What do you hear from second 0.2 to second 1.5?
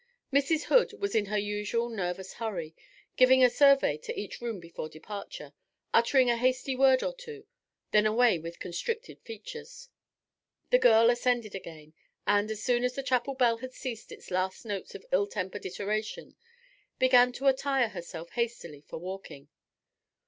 Mrs. Hood was in her